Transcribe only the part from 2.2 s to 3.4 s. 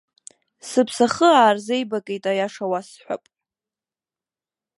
аиаша уасҳәап.